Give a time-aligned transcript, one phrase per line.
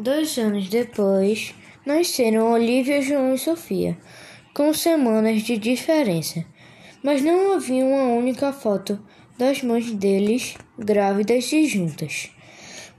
[0.00, 1.52] Dois anos depois,
[1.84, 3.98] nasceram Olivia, João e Sofia,
[4.54, 6.44] com semanas de diferença.
[7.02, 9.04] Mas não havia uma única foto
[9.36, 12.30] das mães deles grávidas e juntas,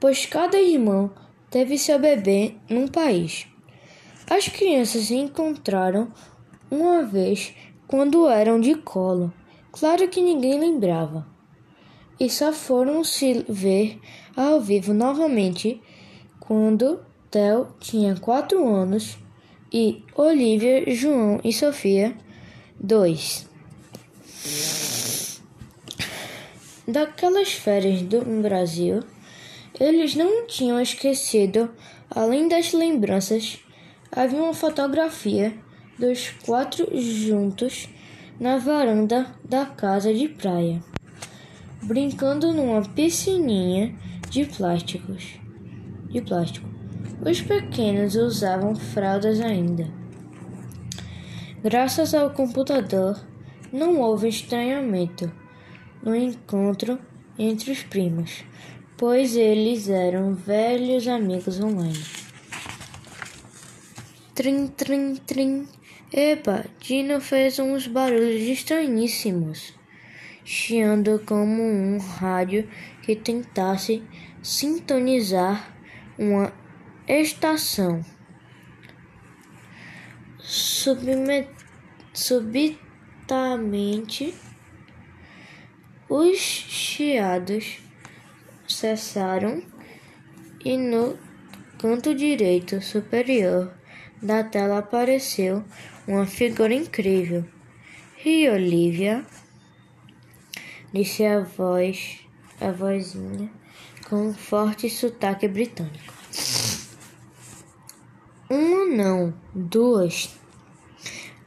[0.00, 1.12] pois cada irmão
[1.48, 3.46] teve seu bebê num país.
[4.28, 6.12] As crianças se encontraram
[6.68, 7.54] uma vez
[7.86, 9.32] quando eram de colo.
[9.70, 11.24] Claro que ninguém lembrava.
[12.18, 14.00] E só foram se ver
[14.36, 15.80] ao vivo novamente
[16.48, 19.18] quando Theo tinha quatro anos
[19.70, 22.16] e Olivia, João e Sofia
[22.80, 23.46] dois.
[26.86, 29.02] Daquelas férias do Brasil,
[29.78, 31.70] eles não tinham esquecido,
[32.08, 33.58] além das lembranças,
[34.10, 35.52] havia uma fotografia
[35.98, 37.90] dos quatro juntos
[38.40, 40.82] na varanda da casa de praia,
[41.82, 43.94] brincando numa piscininha
[44.30, 45.38] de plásticos
[46.08, 46.68] de plástico.
[47.24, 49.88] Os pequenos usavam fraldas ainda.
[51.62, 53.20] Graças ao computador,
[53.72, 55.30] não houve estranhamento
[56.02, 56.98] no encontro
[57.38, 58.44] entre os primos,
[58.96, 62.02] pois eles eram velhos amigos online.
[64.34, 65.66] Trim, trim, trim.
[66.12, 69.74] Epa, Dino fez uns barulhos estranhíssimos,
[70.44, 72.66] chiando como um rádio
[73.02, 74.02] que tentasse
[74.40, 75.77] sintonizar
[76.18, 76.52] uma
[77.06, 78.04] estação.
[82.12, 84.34] subitamente,
[86.08, 87.78] os chiados
[88.66, 89.62] cessaram
[90.64, 91.16] e no
[91.78, 93.72] canto direito superior
[94.20, 95.64] da tela apareceu
[96.06, 97.44] uma figura incrível.
[98.24, 99.24] E Olivia,
[100.92, 102.27] disse a voz,
[102.60, 103.50] a vozinha
[104.08, 106.14] com um forte sotaque britânico.
[108.50, 110.30] Uma não, duas.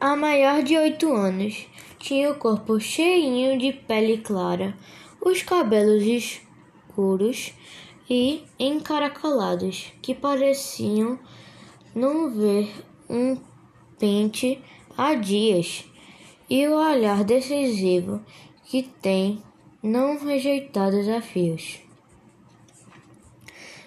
[0.00, 1.66] A maior de oito anos
[1.98, 4.76] tinha o corpo cheinho de pele clara,
[5.20, 7.52] os cabelos escuros
[8.08, 11.18] e encaracolados que pareciam
[11.94, 12.70] não ver
[13.08, 13.36] um
[13.98, 14.60] pente
[14.96, 15.84] há dias,
[16.48, 18.20] e o olhar decisivo
[18.64, 19.42] que tem
[19.84, 21.78] não rejeitar desafios.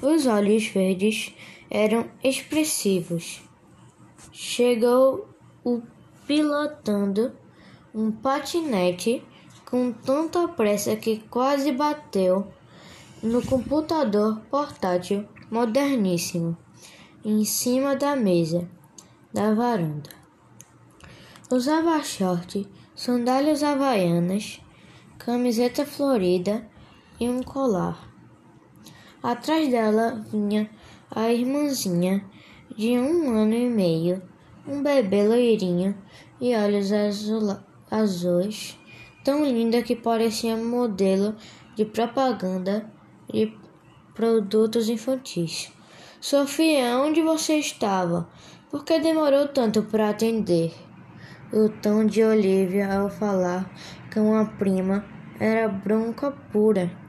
[0.00, 1.34] Os olhos verdes
[1.68, 3.42] eram expressivos.
[4.30, 5.28] Chegou
[5.64, 5.82] o
[6.28, 7.32] pilotando
[7.92, 9.20] um patinete
[9.64, 12.46] com tanta pressa que quase bateu
[13.20, 16.56] no computador portátil moderníssimo
[17.24, 18.70] em cima da mesa
[19.34, 20.10] da varanda.
[21.50, 22.64] Usava short,
[22.94, 24.60] sandálias havaianas,
[25.24, 26.66] camiseta florida
[27.20, 28.08] e um colar.
[29.22, 30.70] Atrás dela vinha
[31.10, 32.24] a irmãzinha
[32.74, 34.22] de um ano e meio,
[34.66, 35.94] um bebê loirinho
[36.40, 36.90] e olhos
[37.90, 38.78] azuis,
[39.22, 41.36] tão linda que parecia modelo
[41.76, 42.90] de propaganda
[43.30, 43.54] de
[44.14, 45.70] produtos infantis.
[46.18, 48.26] Sofia, onde você estava?
[48.70, 50.72] Por que demorou tanto para atender?
[51.52, 53.68] O tom de Olivia ao falar
[54.14, 55.04] com a prima
[55.40, 56.99] era bronca pura.